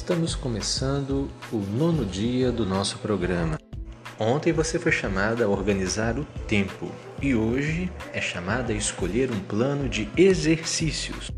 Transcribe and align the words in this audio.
Estamos 0.00 0.34
começando 0.34 1.30
o 1.52 1.58
nono 1.58 2.06
dia 2.06 2.50
do 2.50 2.64
nosso 2.64 2.98
programa. 2.98 3.58
Ontem 4.18 4.50
você 4.50 4.78
foi 4.78 4.90
chamada 4.90 5.44
a 5.44 5.48
organizar 5.48 6.18
o 6.18 6.24
tempo 6.48 6.90
e 7.20 7.34
hoje 7.34 7.92
é 8.10 8.18
chamada 8.18 8.72
a 8.72 8.76
escolher 8.76 9.30
um 9.30 9.38
plano 9.38 9.90
de 9.90 10.08
exercícios. 10.16 11.30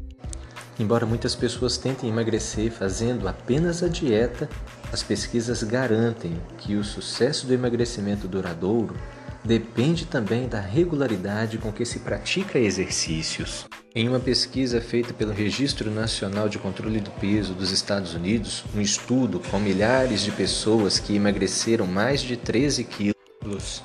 Embora 0.78 1.04
muitas 1.04 1.34
pessoas 1.34 1.76
tentem 1.76 2.08
emagrecer 2.08 2.70
fazendo 2.70 3.26
apenas 3.26 3.82
a 3.82 3.88
dieta, 3.88 4.48
as 4.92 5.02
pesquisas 5.02 5.64
garantem 5.64 6.40
que 6.56 6.76
o 6.76 6.84
sucesso 6.84 7.48
do 7.48 7.52
emagrecimento 7.52 8.28
duradouro 8.28 8.94
depende 9.44 10.06
também 10.06 10.48
da 10.48 10.60
regularidade 10.60 11.58
com 11.58 11.72
que 11.72 11.84
se 11.84 11.98
pratica 11.98 12.60
exercícios. 12.60 13.66
Em 13.94 14.08
uma 14.08 14.18
pesquisa 14.18 14.80
feita 14.80 15.12
pelo 15.12 15.34
Registro 15.34 15.90
Nacional 15.90 16.48
de 16.48 16.58
Controle 16.58 16.98
do 16.98 17.10
Peso 17.10 17.52
dos 17.52 17.70
Estados 17.70 18.14
Unidos, 18.14 18.64
um 18.74 18.80
estudo 18.80 19.38
com 19.38 19.58
milhares 19.58 20.22
de 20.22 20.32
pessoas 20.32 20.98
que 20.98 21.14
emagreceram 21.14 21.86
mais 21.86 22.22
de 22.22 22.34
13 22.34 22.84
quilos 22.84 23.84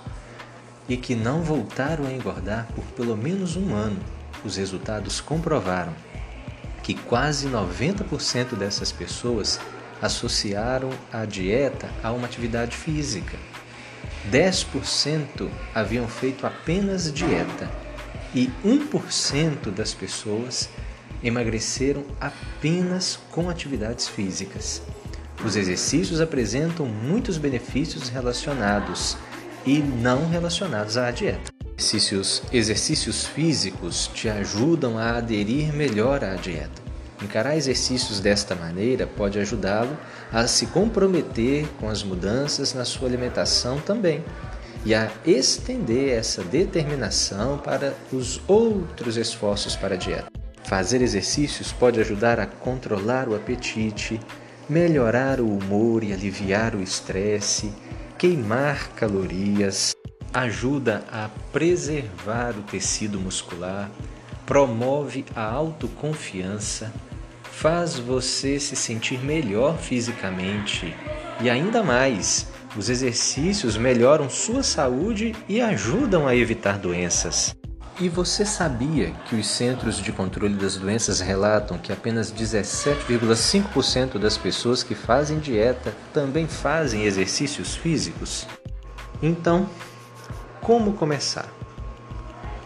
e 0.88 0.96
que 0.96 1.14
não 1.14 1.42
voltaram 1.42 2.06
a 2.08 2.14
engordar 2.14 2.70
por 2.74 2.86
pelo 2.96 3.18
menos 3.18 3.58
um 3.58 3.76
ano, 3.76 4.00
os 4.46 4.56
resultados 4.56 5.20
comprovaram 5.20 5.94
que 6.84 6.94
quase 6.94 7.50
90% 7.50 8.56
dessas 8.56 8.94
pessoas 8.94 9.60
associaram 10.02 10.90
a 11.12 11.26
dieta 11.26 11.90
a 12.02 12.14
uma 12.14 12.28
atividade 12.28 12.78
física. 12.78 13.38
10% 14.32 15.50
haviam 15.76 16.08
feito 16.08 16.48
apenas 16.48 17.12
dieta 17.12 17.70
e 18.34 18.50
1% 18.66 19.72
das 19.72 19.94
pessoas 19.94 20.70
emagreceram 21.24 22.04
apenas 22.20 23.20
com 23.32 23.50
atividades 23.50 24.08
físicas. 24.08 24.82
Os 25.44 25.56
exercícios 25.56 26.20
apresentam 26.20 26.86
muitos 26.86 27.38
benefícios 27.38 28.10
relacionados 28.10 29.18
e 29.66 29.80
não 29.80 30.28
relacionados 30.30 30.98
à 30.98 31.12
dieta. 31.12 31.52
Exercícios, 31.78 32.42
exercícios 32.52 33.26
físicos 33.26 34.10
te 34.14 34.30
ajudam 34.30 34.98
a 34.98 35.18
aderir 35.18 35.74
melhor 35.74 36.24
à 36.24 36.36
dieta. 36.36 36.82
Encarar 37.22 37.56
exercícios 37.56 38.20
desta 38.20 38.56
maneira 38.56 39.08
pode 39.08 39.40
ajudá-lo 39.40 39.98
a 40.32 40.48
se 40.48 40.68
comprometer 40.68 41.68
com 41.80 41.90
as 41.90 42.04
mudanças 42.04 42.74
na 42.74 42.86
sua 42.86 43.08
alimentação 43.08 43.80
também 43.80 44.24
e 44.86 44.94
a 44.94 45.12
estender 45.26 46.18
essa 46.18 46.44
determinação 46.44 47.58
para 47.58 47.94
os 48.12 48.42
outros 48.48 49.18
esforços 49.18 49.76
para 49.76 49.96
a 49.96 49.98
dieta. 49.98 50.32
Fazer 50.64 51.02
exercícios 51.02 51.72
pode 51.72 52.00
ajudar 52.00 52.40
a 52.40 52.46
controlar 52.46 53.30
o 53.30 53.36
apetite, 53.36 54.20
melhorar 54.70 55.40
o 55.40 55.58
humor 55.58 56.04
e 56.04 56.12
aliviar 56.12 56.76
o 56.76 56.82
estresse, 56.82 57.72
queimar 58.18 58.90
calorias, 58.90 59.96
ajuda 60.34 61.04
a 61.12 61.30
preservar 61.52 62.52
o 62.58 62.62
tecido 62.64 63.20
muscular, 63.20 63.90
promove 64.46 65.26
a 65.36 65.44
autoconfiança, 65.44 66.92
faz 67.44 67.98
você 67.98 68.60
se 68.60 68.76
sentir 68.76 69.20
melhor 69.24 69.78
fisicamente 69.78 70.94
e 71.40 71.50
ainda 71.50 71.84
mais, 71.84 72.48
os 72.78 72.90
exercícios 72.90 73.76
melhoram 73.76 74.30
sua 74.30 74.62
saúde 74.62 75.36
e 75.50 75.60
ajudam 75.60 76.28
a 76.28 76.36
evitar 76.36 76.78
doenças. 76.78 77.56
E 78.00 78.08
você 78.08 78.46
sabia 78.46 79.12
que 79.26 79.36
os 79.36 79.48
Centros 79.48 79.98
de 79.98 80.12
Controle 80.12 80.54
das 80.54 80.78
Doenças 80.78 81.20
relatam 81.20 81.80
que 81.80 81.92
apenas 81.92 82.32
17,5% 82.32 84.20
das 84.20 84.38
pessoas 84.38 84.84
que 84.84 84.94
fazem 84.94 85.40
dieta 85.40 85.92
também 86.14 86.48
fazem 86.48 87.06
exercícios 87.06 87.76
físicos? 87.76 88.46
Então, 89.20 89.68
como 90.62 90.94
começar? 90.94 91.52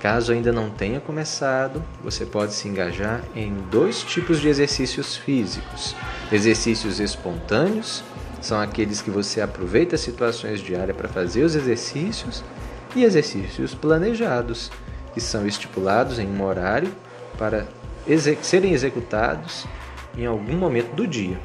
Caso 0.01 0.33
ainda 0.33 0.51
não 0.51 0.69
tenha 0.69 0.99
começado, 0.99 1.81
você 2.03 2.25
pode 2.25 2.53
se 2.53 2.67
engajar 2.67 3.21
em 3.33 3.53
dois 3.69 4.01
tipos 4.01 4.41
de 4.41 4.49
exercícios 4.49 5.15
físicos: 5.15 5.95
exercícios 6.29 6.99
espontâneos, 6.99 8.03
são 8.41 8.59
aqueles 8.59 9.01
que 9.01 9.09
você 9.09 9.39
aproveita 9.39 9.95
as 9.95 10.01
situações 10.01 10.59
diárias 10.59 10.97
para 10.97 11.07
fazer 11.07 11.43
os 11.43 11.55
exercícios, 11.55 12.43
e 12.95 13.03
exercícios 13.03 13.73
planejados, 13.73 14.69
que 15.13 15.21
são 15.21 15.47
estipulados 15.47 16.19
em 16.19 16.27
um 16.27 16.43
horário 16.43 16.93
para 17.37 17.65
serem 18.41 18.73
executados 18.73 19.65
em 20.17 20.25
algum 20.25 20.57
momento 20.57 20.93
do 20.93 21.07
dia. 21.07 21.39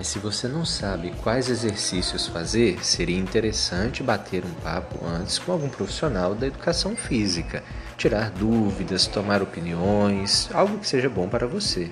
Se 0.00 0.18
você 0.18 0.46
não 0.46 0.64
sabe 0.64 1.12
quais 1.22 1.48
exercícios 1.48 2.26
fazer, 2.26 2.84
seria 2.84 3.18
interessante 3.18 4.02
bater 4.02 4.44
um 4.44 4.52
papo 4.62 5.04
antes 5.04 5.38
com 5.38 5.52
algum 5.52 5.68
profissional 5.68 6.34
da 6.34 6.46
educação 6.46 6.94
física, 6.94 7.62
tirar 7.96 8.30
dúvidas, 8.30 9.06
tomar 9.06 9.40
opiniões, 9.40 10.50
algo 10.52 10.78
que 10.78 10.86
seja 10.86 11.08
bom 11.08 11.28
para 11.28 11.46
você. 11.46 11.90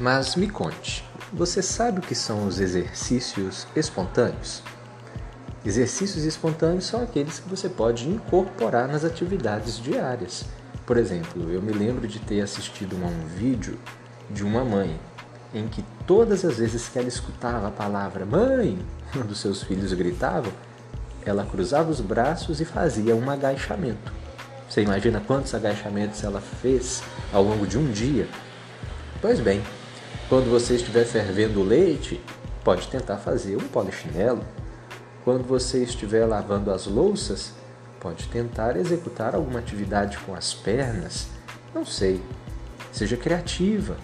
Mas 0.00 0.34
me 0.34 0.48
conte, 0.48 1.04
você 1.32 1.60
sabe 1.60 1.98
o 1.98 2.02
que 2.02 2.14
são 2.14 2.46
os 2.46 2.60
exercícios 2.60 3.66
espontâneos? 3.74 4.62
Exercícios 5.64 6.24
espontâneos 6.24 6.86
são 6.86 7.02
aqueles 7.02 7.40
que 7.40 7.48
você 7.48 7.68
pode 7.68 8.08
incorporar 8.08 8.86
nas 8.86 9.04
atividades 9.04 9.78
diárias. 9.78 10.44
Por 10.86 10.96
exemplo, 10.96 11.50
eu 11.50 11.60
me 11.60 11.72
lembro 11.72 12.06
de 12.06 12.20
ter 12.20 12.40
assistido 12.40 12.96
a 13.02 13.08
um 13.08 13.26
vídeo 13.26 13.76
de 14.30 14.44
uma 14.44 14.64
mãe 14.64 14.98
em 15.52 15.66
que 15.66 15.84
todas 16.06 16.44
as 16.44 16.58
vezes 16.58 16.88
que 16.88 16.98
ela 16.98 17.08
escutava 17.08 17.68
a 17.68 17.72
palavra 17.72 18.24
mãe, 18.24 18.78
um 19.16 19.22
dos 19.26 19.40
seus 19.40 19.62
filhos 19.64 19.92
gritavam, 19.92 20.52
ela 21.24 21.44
cruzava 21.44 21.90
os 21.90 22.00
braços 22.00 22.60
e 22.60 22.64
fazia 22.64 23.16
um 23.16 23.28
agachamento. 23.28 24.12
Você 24.68 24.82
imagina 24.82 25.20
quantos 25.26 25.52
agachamentos 25.54 26.22
ela 26.22 26.40
fez 26.40 27.02
ao 27.32 27.42
longo 27.42 27.66
de 27.66 27.76
um 27.76 27.90
dia? 27.90 28.28
Pois 29.20 29.40
bem, 29.40 29.60
quando 30.28 30.50
você 30.50 30.74
estiver 30.74 31.04
fervendo 31.04 31.62
leite, 31.62 32.20
pode 32.64 32.88
tentar 32.88 33.16
fazer 33.16 33.56
um 33.56 33.68
polichinelo. 33.68 34.42
Quando 35.24 35.44
você 35.44 35.84
estiver 35.84 36.26
lavando 36.26 36.72
as 36.72 36.86
louças, 36.86 37.52
pode 38.00 38.26
tentar 38.28 38.76
executar 38.76 39.36
alguma 39.36 39.60
atividade 39.60 40.18
com 40.18 40.34
as 40.34 40.52
pernas. 40.52 41.28
Não 41.72 41.86
sei. 41.86 42.20
Seja 42.92 43.16
criativa. 43.16 43.96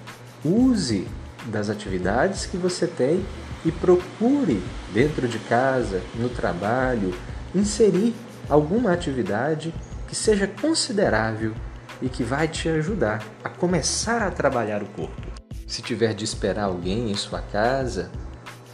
Use 0.45 1.09
das 1.47 1.69
atividades 1.69 2.47
que 2.47 2.57
você 2.57 2.87
tem 2.87 3.27
e 3.65 3.73
procure 3.73 4.63
dentro 4.93 5.27
de 5.27 5.41
casa, 5.41 6.01
no 6.15 6.29
trabalho, 6.29 7.13
inserir 7.53 8.15
alguma 8.49 8.93
atividade 8.93 9.75
que 10.07 10.15
seja 10.15 10.47
considerável 10.47 11.53
e 12.01 12.09
que 12.09 12.23
vai 12.23 12.47
te 12.47 12.69
ajudar 12.69 13.25
a 13.43 13.49
começar 13.49 14.23
a 14.23 14.31
trabalhar 14.31 14.83
o 14.83 14.87
corpo. 14.87 15.32
Se 15.73 15.81
tiver 15.81 16.13
de 16.13 16.23
esperar 16.23 16.65
alguém 16.65 17.11
em 17.11 17.15
sua 17.15 17.41
casa, 17.41 18.11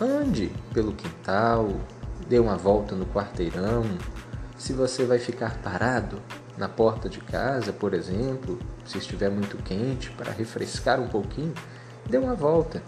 ande 0.00 0.50
pelo 0.74 0.92
quintal, 0.92 1.70
dê 2.28 2.40
uma 2.40 2.56
volta 2.56 2.96
no 2.96 3.06
quarteirão. 3.06 3.84
Se 4.56 4.72
você 4.72 5.04
vai 5.04 5.20
ficar 5.20 5.62
parado 5.62 6.20
na 6.56 6.68
porta 6.68 7.08
de 7.08 7.20
casa, 7.20 7.72
por 7.72 7.94
exemplo, 7.94 8.58
se 8.84 8.98
estiver 8.98 9.30
muito 9.30 9.56
quente, 9.58 10.10
para 10.10 10.32
refrescar 10.32 11.00
um 11.00 11.06
pouquinho, 11.06 11.54
dê 12.10 12.18
uma 12.18 12.34
volta. 12.34 12.82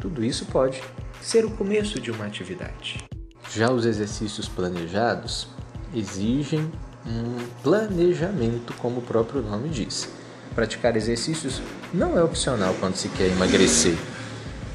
Tudo 0.00 0.24
isso 0.24 0.46
pode 0.46 0.82
ser 1.20 1.44
o 1.44 1.50
começo 1.50 2.00
de 2.00 2.10
uma 2.10 2.24
atividade. 2.24 3.06
Já 3.50 3.70
os 3.70 3.84
exercícios 3.84 4.48
planejados 4.48 5.48
exigem 5.94 6.72
um 7.06 7.46
planejamento, 7.62 8.72
como 8.78 9.00
o 9.00 9.02
próprio 9.02 9.42
nome 9.42 9.68
diz. 9.68 10.08
Praticar 10.54 10.96
exercícios 10.96 11.60
não 11.92 12.18
é 12.18 12.22
opcional 12.22 12.74
quando 12.78 12.96
se 12.96 13.08
quer 13.08 13.28
emagrecer. 13.28 13.96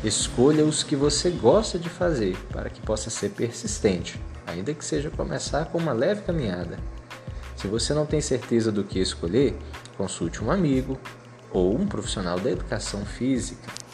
Escolha 0.03 0.63
os 0.63 0.83
que 0.83 0.95
você 0.95 1.29
gosta 1.29 1.79
de 1.79 1.89
fazer 1.89 2.37
para 2.51 2.69
que 2.69 2.81
possa 2.81 3.09
ser 3.09 3.29
persistente, 3.29 4.19
ainda 4.45 4.73
que 4.73 4.85
seja 4.85 5.09
começar 5.09 5.65
com 5.65 5.77
uma 5.77 5.93
leve 5.93 6.21
caminhada. 6.21 6.77
Se 7.55 7.67
você 7.67 7.93
não 7.93 8.05
tem 8.05 8.21
certeza 8.21 8.71
do 8.71 8.83
que 8.83 8.99
escolher, 8.99 9.57
consulte 9.97 10.43
um 10.43 10.51
amigo 10.51 10.99
ou 11.51 11.75
um 11.75 11.87
profissional 11.87 12.39
da 12.39 12.51
educação 12.51 13.05
física 13.05 13.85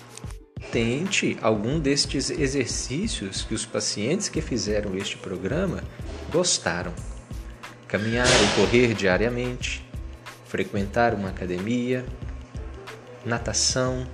tente 0.72 1.38
algum 1.42 1.80
destes 1.80 2.30
exercícios 2.30 3.44
que 3.44 3.54
os 3.54 3.66
pacientes 3.66 4.30
que 4.30 4.42
fizeram 4.42 4.96
este 4.96 5.18
programa 5.18 5.84
gostaram. 6.32 6.94
Caminhar 7.88 8.28
ou 8.28 8.66
correr 8.66 8.94
diariamente, 8.94 9.86
frequentar 10.46 11.14
uma 11.14 11.30
academia, 11.30 12.06
natação, 13.26 14.08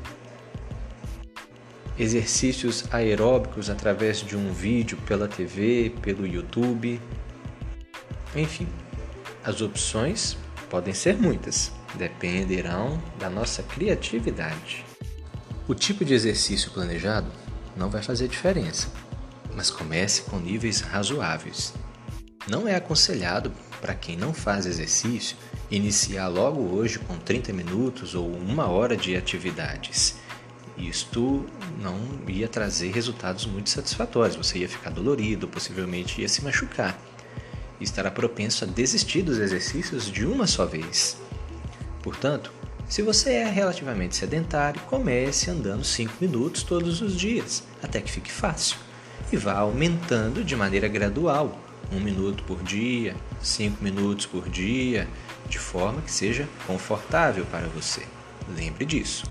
exercícios 1.97 2.85
aeróbicos 2.91 3.69
através 3.69 4.19
de 4.21 4.35
um 4.35 4.51
vídeo 4.51 4.97
pela 5.05 5.27
TV, 5.27 5.93
pelo 6.01 6.27
YouTube. 6.27 7.01
Enfim, 8.35 8.67
as 9.43 9.61
opções 9.61 10.37
podem 10.69 10.93
ser 10.93 11.17
muitas, 11.17 11.71
dependerão 11.95 13.01
da 13.19 13.29
nossa 13.29 13.63
criatividade. 13.63 14.85
O 15.67 15.73
tipo 15.73 16.05
de 16.05 16.13
exercício 16.13 16.71
planejado 16.71 17.31
não 17.75 17.89
vai 17.89 18.01
fazer 18.01 18.27
diferença, 18.27 18.91
mas 19.53 19.69
comece 19.69 20.21
com 20.23 20.37
níveis 20.37 20.81
razoáveis. 20.81 21.73
Não 22.47 22.67
é 22.67 22.75
aconselhado 22.75 23.51
para 23.81 23.93
quem 23.93 24.15
não 24.15 24.33
faz 24.33 24.65
exercício 24.65 25.35
iniciar 25.69 26.27
logo 26.27 26.61
hoje 26.61 26.99
com 26.99 27.17
30 27.17 27.51
minutos 27.53 28.15
ou 28.15 28.27
uma 28.27 28.67
hora 28.67 28.95
de 28.95 29.15
atividades. 29.15 30.15
Isto 30.77 31.45
não 31.81 31.99
ia 32.27 32.47
trazer 32.47 32.91
resultados 32.91 33.45
muito 33.45 33.69
satisfatórios, 33.69 34.35
você 34.35 34.59
ia 34.59 34.69
ficar 34.69 34.91
dolorido, 34.91 35.47
possivelmente 35.47 36.21
ia 36.21 36.29
se 36.29 36.43
machucar 36.43 36.97
e 37.79 37.83
estará 37.83 38.11
propenso 38.11 38.63
a 38.63 38.67
desistir 38.67 39.23
dos 39.23 39.39
exercícios 39.39 40.09
de 40.09 40.25
uma 40.25 40.45
só 40.47 40.65
vez. 40.65 41.17
Portanto, 42.01 42.51
se 42.87 43.01
você 43.01 43.33
é 43.33 43.49
relativamente 43.49 44.15
sedentário, 44.15 44.79
comece 44.81 45.49
andando 45.49 45.83
5 45.83 46.13
minutos 46.21 46.63
todos 46.63 47.01
os 47.01 47.19
dias, 47.19 47.63
até 47.83 47.99
que 47.99 48.09
fique 48.09 48.31
fácil, 48.31 48.77
e 49.31 49.35
vá 49.35 49.57
aumentando 49.57 50.43
de 50.43 50.55
maneira 50.55 50.87
gradual, 50.87 51.59
um 51.91 51.99
minuto 51.99 52.43
por 52.43 52.63
dia, 52.63 53.15
5 53.41 53.83
minutos 53.83 54.25
por 54.25 54.47
dia, 54.47 55.07
de 55.49 55.59
forma 55.59 56.01
que 56.01 56.11
seja 56.11 56.47
confortável 56.65 57.45
para 57.45 57.67
você. 57.67 58.01
Lembre 58.55 58.85
disso. 58.85 59.25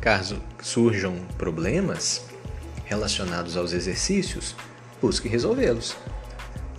Caso 0.00 0.40
surjam 0.62 1.16
problemas 1.36 2.24
relacionados 2.84 3.56
aos 3.56 3.72
exercícios, 3.72 4.54
busque 5.00 5.28
resolvê-los. 5.28 5.96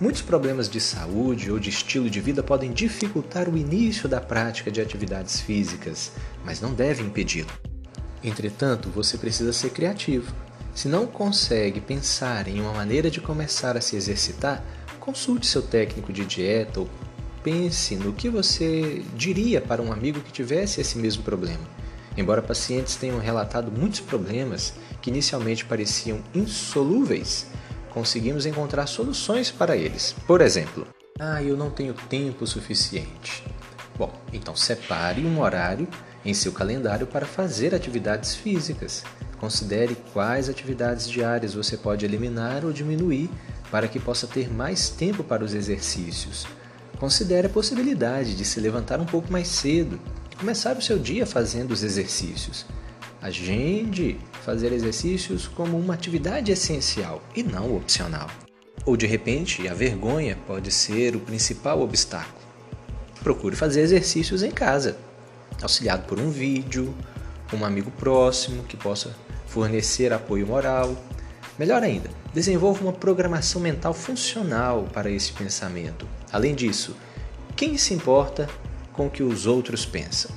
Muitos 0.00 0.22
problemas 0.22 0.68
de 0.68 0.80
saúde 0.80 1.50
ou 1.50 1.58
de 1.58 1.70
estilo 1.70 2.08
de 2.08 2.20
vida 2.20 2.42
podem 2.42 2.72
dificultar 2.72 3.48
o 3.48 3.56
início 3.56 4.08
da 4.08 4.20
prática 4.20 4.70
de 4.70 4.80
atividades 4.80 5.40
físicas, 5.40 6.12
mas 6.44 6.60
não 6.60 6.72
devem 6.72 7.06
impedi-lo. 7.06 7.50
Entretanto, 8.22 8.88
você 8.90 9.18
precisa 9.18 9.52
ser 9.52 9.70
criativo. 9.70 10.32
Se 10.72 10.88
não 10.88 11.06
consegue 11.06 11.80
pensar 11.80 12.46
em 12.46 12.60
uma 12.60 12.72
maneira 12.72 13.10
de 13.10 13.20
começar 13.20 13.76
a 13.76 13.80
se 13.80 13.96
exercitar, 13.96 14.62
consulte 15.00 15.46
seu 15.46 15.62
técnico 15.62 16.12
de 16.12 16.24
dieta 16.24 16.80
ou 16.80 16.88
pense 17.48 17.96
no 17.96 18.12
que 18.12 18.28
você 18.28 19.02
diria 19.16 19.58
para 19.58 19.80
um 19.80 19.90
amigo 19.90 20.20
que 20.20 20.30
tivesse 20.30 20.82
esse 20.82 20.98
mesmo 20.98 21.22
problema. 21.22 21.62
Embora 22.14 22.42
pacientes 22.42 22.94
tenham 22.94 23.18
relatado 23.18 23.72
muitos 23.72 24.00
problemas 24.00 24.74
que 25.00 25.08
inicialmente 25.08 25.64
pareciam 25.64 26.20
insolúveis, 26.34 27.46
conseguimos 27.88 28.44
encontrar 28.44 28.86
soluções 28.86 29.50
para 29.50 29.74
eles. 29.74 30.14
Por 30.26 30.42
exemplo, 30.42 30.86
ah, 31.18 31.42
eu 31.42 31.56
não 31.56 31.70
tenho 31.70 31.94
tempo 31.94 32.46
suficiente. 32.46 33.42
Bom, 33.96 34.12
então 34.30 34.54
separe 34.54 35.24
um 35.24 35.40
horário 35.40 35.88
em 36.26 36.34
seu 36.34 36.52
calendário 36.52 37.06
para 37.06 37.24
fazer 37.24 37.74
atividades 37.74 38.34
físicas. 38.34 39.04
Considere 39.40 39.96
quais 40.12 40.50
atividades 40.50 41.08
diárias 41.08 41.54
você 41.54 41.78
pode 41.78 42.04
eliminar 42.04 42.66
ou 42.66 42.74
diminuir 42.74 43.30
para 43.70 43.88
que 43.88 43.98
possa 43.98 44.26
ter 44.26 44.52
mais 44.52 44.90
tempo 44.90 45.24
para 45.24 45.42
os 45.42 45.54
exercícios. 45.54 46.46
Considere 46.98 47.46
a 47.46 47.50
possibilidade 47.50 48.34
de 48.34 48.44
se 48.44 48.58
levantar 48.58 49.00
um 49.00 49.06
pouco 49.06 49.30
mais 49.30 49.46
cedo, 49.46 50.00
começar 50.36 50.76
o 50.76 50.82
seu 50.82 50.98
dia 50.98 51.24
fazendo 51.24 51.70
os 51.70 51.84
exercícios. 51.84 52.66
Agende 53.22 54.18
fazer 54.44 54.72
exercícios 54.72 55.46
como 55.46 55.78
uma 55.78 55.94
atividade 55.94 56.50
essencial 56.50 57.22
e 57.36 57.42
não 57.42 57.76
opcional. 57.76 58.28
Ou 58.84 58.96
de 58.96 59.06
repente, 59.06 59.68
a 59.68 59.74
vergonha 59.74 60.36
pode 60.46 60.72
ser 60.72 61.14
o 61.14 61.20
principal 61.20 61.80
obstáculo. 61.80 62.46
Procure 63.22 63.54
fazer 63.54 63.82
exercícios 63.82 64.42
em 64.42 64.50
casa, 64.50 64.96
auxiliado 65.62 66.04
por 66.06 66.18
um 66.18 66.30
vídeo, 66.30 66.92
um 67.52 67.64
amigo 67.64 67.90
próximo 67.92 68.64
que 68.64 68.76
possa 68.76 69.14
fornecer 69.46 70.12
apoio 70.12 70.46
moral. 70.46 70.96
Melhor 71.58 71.82
ainda, 71.82 72.08
desenvolva 72.32 72.82
uma 72.82 72.92
programação 72.92 73.60
mental 73.60 73.92
funcional 73.92 74.86
para 74.92 75.10
esse 75.10 75.32
pensamento. 75.32 76.06
Além 76.32 76.54
disso, 76.54 76.96
quem 77.56 77.76
se 77.76 77.92
importa 77.92 78.48
com 78.92 79.06
o 79.06 79.10
que 79.10 79.22
os 79.22 79.46
outros 79.46 79.84
pensam? 79.84 80.30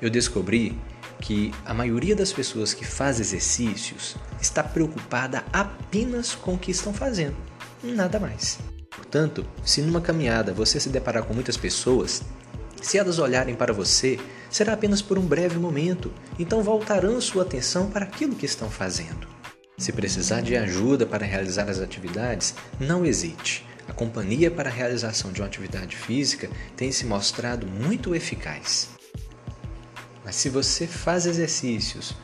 eu 0.00 0.10
descobri 0.10 0.78
que 1.20 1.52
a 1.64 1.72
maioria 1.72 2.14
das 2.14 2.32
pessoas 2.32 2.74
que 2.74 2.84
faz 2.84 3.18
exercícios 3.18 4.16
está 4.40 4.62
preocupada 4.62 5.44
apenas 5.52 6.34
com 6.34 6.54
o 6.54 6.58
que 6.58 6.70
estão 6.70 6.92
fazendo, 6.92 7.36
nada 7.82 8.20
mais. 8.20 8.58
Portanto, 8.90 9.44
se 9.64 9.80
numa 9.80 10.00
caminhada 10.00 10.52
você 10.52 10.78
se 10.78 10.88
deparar 10.88 11.24
com 11.24 11.34
muitas 11.34 11.56
pessoas, 11.56 12.22
se 12.82 12.98
elas 12.98 13.18
olharem 13.18 13.54
para 13.54 13.72
você, 13.72 14.18
será 14.50 14.72
apenas 14.72 15.02
por 15.02 15.18
um 15.18 15.26
breve 15.26 15.58
momento, 15.58 16.12
então 16.38 16.62
voltarão 16.62 17.20
sua 17.20 17.42
atenção 17.42 17.90
para 17.90 18.04
aquilo 18.04 18.34
que 18.34 18.46
estão 18.46 18.70
fazendo. 18.70 19.26
Se 19.78 19.92
precisar 19.92 20.40
de 20.40 20.56
ajuda 20.56 21.04
para 21.04 21.26
realizar 21.26 21.68
as 21.68 21.80
atividades, 21.80 22.54
não 22.80 23.04
hesite. 23.04 23.66
A 23.86 23.92
companhia 23.92 24.50
para 24.50 24.68
a 24.68 24.72
realização 24.72 25.30
de 25.30 25.40
uma 25.40 25.46
atividade 25.46 25.96
física 25.96 26.48
tem 26.76 26.90
se 26.90 27.04
mostrado 27.04 27.66
muito 27.66 28.14
eficaz. 28.14 28.88
Mas 30.24 30.34
se 30.34 30.48
você 30.48 30.86
faz 30.86 31.26
exercícios 31.26 32.14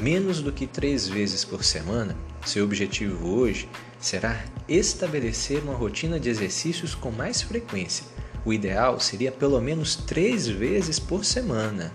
menos 0.00 0.40
do 0.40 0.52
que 0.52 0.66
três 0.66 1.06
vezes 1.06 1.44
por 1.44 1.64
semana, 1.64 2.16
seu 2.44 2.64
objetivo 2.64 3.28
hoje 3.28 3.68
será 4.00 4.44
estabelecer 4.68 5.62
uma 5.62 5.74
rotina 5.74 6.18
de 6.18 6.28
exercícios 6.28 6.94
com 6.94 7.10
mais 7.10 7.42
frequência. 7.42 8.04
O 8.46 8.52
ideal 8.52 9.00
seria 9.00 9.32
pelo 9.32 9.60
menos 9.60 9.96
três 9.96 10.46
vezes 10.46 11.00
por 11.00 11.24
semana. 11.24 11.92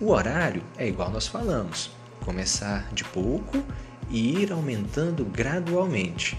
O 0.00 0.08
horário 0.10 0.62
é 0.78 0.88
igual 0.88 1.10
nós 1.10 1.26
falamos: 1.26 1.90
começar 2.24 2.88
de 2.94 3.04
pouco 3.04 3.62
e 4.08 4.40
ir 4.40 4.52
aumentando 4.52 5.22
gradualmente. 5.22 6.38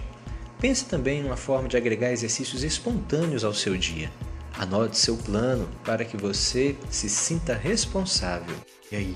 Pense 0.60 0.86
também 0.86 1.20
em 1.20 1.26
uma 1.26 1.38
forma 1.38 1.68
de 1.68 1.78
agregar 1.78 2.12
exercícios 2.12 2.64
espontâneos 2.64 3.44
ao 3.44 3.54
seu 3.54 3.78
dia. 3.78 4.12
Anote 4.58 4.98
seu 4.98 5.16
plano 5.18 5.70
para 5.86 6.04
que 6.04 6.18
você 6.18 6.76
se 6.90 7.08
sinta 7.08 7.54
responsável. 7.54 8.56
E 8.92 8.96
aí, 8.96 9.16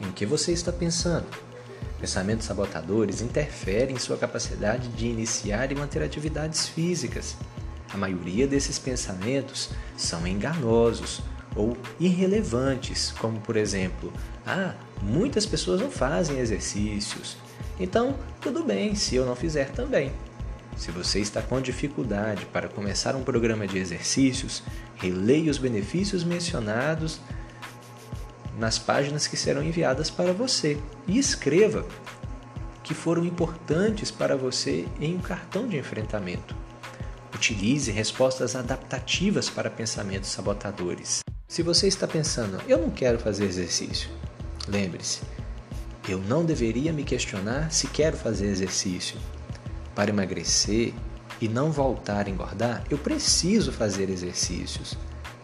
em 0.00 0.10
que 0.10 0.24
você 0.24 0.52
está 0.52 0.72
pensando? 0.72 1.26
Pensamentos 2.00 2.46
sabotadores 2.46 3.20
interferem 3.20 3.94
em 3.94 3.98
sua 3.98 4.16
capacidade 4.16 4.88
de 4.88 5.06
iniciar 5.06 5.70
e 5.70 5.74
manter 5.74 6.02
atividades 6.02 6.66
físicas. 6.66 7.36
A 7.96 7.98
maioria 7.98 8.46
desses 8.46 8.78
pensamentos 8.78 9.70
são 9.96 10.26
enganosos 10.26 11.22
ou 11.54 11.74
irrelevantes, 11.98 13.10
como 13.18 13.40
por 13.40 13.56
exemplo: 13.56 14.12
ah, 14.46 14.74
muitas 15.00 15.46
pessoas 15.46 15.80
não 15.80 15.90
fazem 15.90 16.38
exercícios, 16.38 17.38
então 17.80 18.14
tudo 18.38 18.62
bem 18.62 18.94
se 18.94 19.16
eu 19.16 19.24
não 19.24 19.34
fizer 19.34 19.70
também. 19.70 20.12
Se 20.76 20.90
você 20.90 21.20
está 21.20 21.40
com 21.40 21.58
dificuldade 21.58 22.44
para 22.52 22.68
começar 22.68 23.16
um 23.16 23.24
programa 23.24 23.66
de 23.66 23.78
exercícios, 23.78 24.62
releia 24.96 25.50
os 25.50 25.56
benefícios 25.56 26.22
mencionados 26.22 27.18
nas 28.58 28.78
páginas 28.78 29.26
que 29.26 29.38
serão 29.38 29.62
enviadas 29.62 30.10
para 30.10 30.34
você 30.34 30.78
e 31.08 31.18
escreva 31.18 31.86
que 32.82 32.92
foram 32.92 33.24
importantes 33.24 34.10
para 34.10 34.36
você 34.36 34.86
em 35.00 35.16
um 35.16 35.20
cartão 35.20 35.66
de 35.66 35.78
enfrentamento. 35.78 36.66
Utilize 37.36 37.92
respostas 37.92 38.56
adaptativas 38.56 39.50
para 39.50 39.68
pensamentos 39.68 40.30
sabotadores. 40.30 41.20
Se 41.46 41.62
você 41.62 41.86
está 41.86 42.08
pensando, 42.08 42.58
eu 42.66 42.78
não 42.78 42.88
quero 42.88 43.18
fazer 43.18 43.44
exercício, 43.44 44.08
lembre-se, 44.66 45.20
eu 46.08 46.18
não 46.18 46.46
deveria 46.46 46.94
me 46.94 47.04
questionar 47.04 47.70
se 47.70 47.88
quero 47.88 48.16
fazer 48.16 48.46
exercício 48.46 49.18
para 49.94 50.08
emagrecer 50.08 50.94
e 51.38 51.46
não 51.46 51.70
voltar 51.70 52.26
a 52.26 52.30
engordar, 52.30 52.82
eu 52.88 52.96
preciso 52.96 53.70
fazer 53.70 54.08
exercícios. 54.08 54.96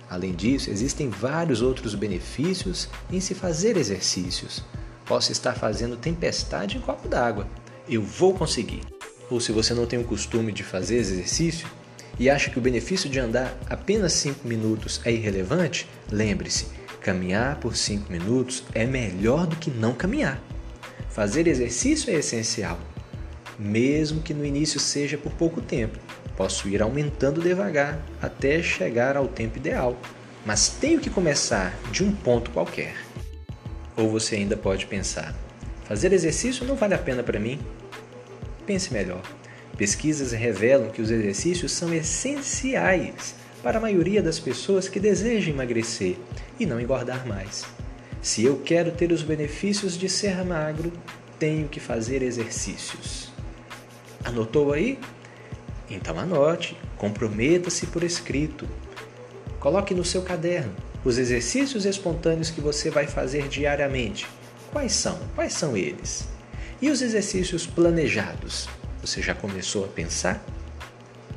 Além 0.08 0.32
disso, 0.32 0.70
existem 0.70 1.10
vários 1.10 1.60
outros 1.60 1.94
benefícios 1.94 2.88
em 3.10 3.20
se 3.20 3.34
fazer 3.34 3.76
exercícios. 3.76 4.64
Posso 5.04 5.30
estar 5.30 5.52
fazendo 5.52 5.98
tempestade 5.98 6.78
em 6.78 6.80
copo 6.80 7.06
d'água. 7.06 7.46
Eu 7.86 8.02
vou 8.02 8.32
conseguir. 8.32 8.80
Ou 9.30 9.38
se 9.38 9.52
você 9.52 9.74
não 9.74 9.84
tem 9.84 9.98
o 9.98 10.04
costume 10.04 10.52
de 10.52 10.62
fazer 10.62 10.96
exercício 10.96 11.68
e 12.18 12.28
acha 12.28 12.50
que 12.50 12.58
o 12.58 12.62
benefício 12.62 13.08
de 13.08 13.18
andar 13.18 13.56
apenas 13.68 14.12
5 14.14 14.46
minutos 14.46 15.00
é 15.04 15.12
irrelevante, 15.12 15.88
lembre-se: 16.10 16.66
caminhar 17.00 17.56
por 17.56 17.76
5 17.76 18.10
minutos 18.10 18.64
é 18.74 18.86
melhor 18.86 19.46
do 19.46 19.56
que 19.56 19.70
não 19.70 19.94
caminhar. 19.94 20.40
Fazer 21.10 21.46
exercício 21.46 22.10
é 22.10 22.18
essencial, 22.18 22.78
mesmo 23.58 24.22
que 24.22 24.32
no 24.32 24.44
início 24.44 24.80
seja 24.80 25.18
por 25.18 25.32
pouco 25.32 25.60
tempo. 25.60 25.98
Posso 26.36 26.68
ir 26.68 26.80
aumentando 26.80 27.40
devagar 27.40 28.00
até 28.20 28.62
chegar 28.62 29.16
ao 29.16 29.28
tempo 29.28 29.58
ideal, 29.58 29.98
mas 30.46 30.68
tenho 30.68 31.00
que 31.00 31.10
começar 31.10 31.74
de 31.90 32.02
um 32.02 32.12
ponto 32.12 32.50
qualquer. 32.50 32.94
Ou 33.96 34.10
você 34.10 34.36
ainda 34.36 34.56
pode 34.56 34.86
pensar: 34.86 35.34
fazer 35.84 36.12
exercício 36.12 36.66
não 36.66 36.76
vale 36.76 36.94
a 36.94 36.98
pena 36.98 37.22
para 37.22 37.38
mim? 37.38 37.60
Pense 38.66 38.92
melhor. 38.92 39.22
Pesquisas 39.82 40.30
revelam 40.30 40.90
que 40.90 41.02
os 41.02 41.10
exercícios 41.10 41.72
são 41.72 41.92
essenciais 41.92 43.34
para 43.64 43.78
a 43.78 43.80
maioria 43.80 44.22
das 44.22 44.38
pessoas 44.38 44.88
que 44.88 45.00
desejam 45.00 45.52
emagrecer 45.52 46.16
e 46.56 46.64
não 46.64 46.80
engordar 46.80 47.26
mais. 47.26 47.64
Se 48.22 48.44
eu 48.44 48.58
quero 48.58 48.92
ter 48.92 49.10
os 49.10 49.24
benefícios 49.24 49.98
de 49.98 50.08
ser 50.08 50.44
magro, 50.44 50.92
tenho 51.36 51.66
que 51.66 51.80
fazer 51.80 52.22
exercícios. 52.22 53.32
Anotou 54.22 54.72
aí? 54.72 55.00
Então 55.90 56.16
anote, 56.16 56.78
comprometa-se 56.96 57.86
por 57.88 58.04
escrito. 58.04 58.68
Coloque 59.58 59.94
no 59.94 60.04
seu 60.04 60.22
caderno 60.22 60.76
os 61.04 61.18
exercícios 61.18 61.86
espontâneos 61.86 62.50
que 62.50 62.60
você 62.60 62.88
vai 62.88 63.08
fazer 63.08 63.48
diariamente. 63.48 64.28
Quais 64.70 64.92
são? 64.92 65.18
Quais 65.34 65.54
são 65.54 65.76
eles? 65.76 66.28
E 66.80 66.88
os 66.88 67.02
exercícios 67.02 67.66
planejados? 67.66 68.68
Você 69.02 69.20
já 69.20 69.34
começou 69.34 69.84
a 69.84 69.88
pensar? 69.88 70.42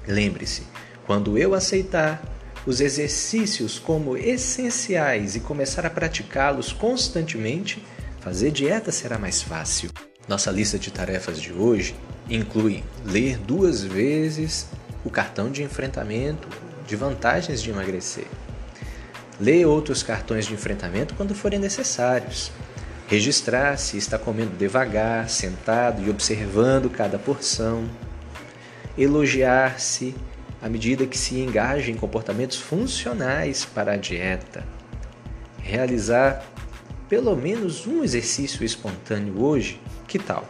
Lembre-se, 0.07 0.63
quando 1.05 1.35
eu 1.35 1.55
aceitar 1.55 2.23
os 2.65 2.79
exercícios 2.79 3.79
como 3.79 4.15
essenciais 4.15 5.35
e 5.35 5.39
começar 5.39 5.85
a 5.85 5.89
praticá-los 5.89 6.71
constantemente, 6.71 7.83
fazer 8.21 8.51
dieta 8.51 8.91
será 8.91 9.17
mais 9.17 9.41
fácil. 9.41 9.89
Nossa 10.27 10.51
lista 10.51 10.77
de 10.77 10.91
tarefas 10.91 11.41
de 11.41 11.51
hoje 11.51 11.95
inclui 12.29 12.83
ler 13.03 13.37
duas 13.37 13.83
vezes 13.83 14.67
o 15.03 15.09
cartão 15.09 15.51
de 15.51 15.63
enfrentamento 15.63 16.47
de 16.87 16.95
vantagens 16.95 17.61
de 17.63 17.71
emagrecer. 17.71 18.27
Ler 19.39 19.65
outros 19.65 20.03
cartões 20.03 20.45
de 20.45 20.53
enfrentamento 20.53 21.15
quando 21.15 21.35
forem 21.35 21.59
necessários. 21.59 22.51
Registrar 23.07 23.77
se 23.77 23.97
está 23.97 24.17
comendo 24.17 24.57
devagar, 24.57 25.29
sentado 25.29 26.01
e 26.01 26.09
observando 26.09 26.89
cada 26.89 27.19
porção. 27.19 27.87
Elogiar-se 28.97 30.15
à 30.59 30.67
medida 30.67 31.05
que 31.05 31.17
se 31.17 31.39
engaja 31.39 31.91
em 31.91 31.95
comportamentos 31.95 32.57
funcionais 32.57 33.63
para 33.63 33.93
a 33.93 33.97
dieta. 33.97 34.63
Realizar 35.61 36.43
pelo 37.07 37.35
menos 37.35 37.85
um 37.85 38.03
exercício 38.03 38.65
espontâneo 38.65 39.39
hoje, 39.39 39.79
que 40.07 40.17
tal? 40.17 40.49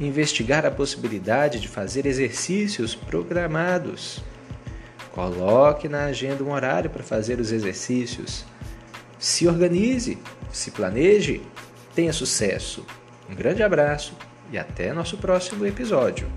Investigar 0.00 0.64
a 0.64 0.70
possibilidade 0.70 1.60
de 1.60 1.68
fazer 1.68 2.06
exercícios 2.06 2.94
programados. 2.94 4.24
Coloque 5.12 5.88
na 5.88 6.04
agenda 6.04 6.42
um 6.42 6.52
horário 6.52 6.88
para 6.88 7.02
fazer 7.02 7.38
os 7.38 7.52
exercícios. 7.52 8.46
Se 9.18 9.48
organize, 9.48 10.18
se 10.52 10.70
planeje, 10.70 11.40
tenha 11.94 12.12
sucesso. 12.12 12.84
Um 13.28 13.34
grande 13.34 13.62
abraço 13.62 14.14
e 14.52 14.58
até 14.58 14.92
nosso 14.92 15.16
próximo 15.18 15.66
episódio. 15.66 16.28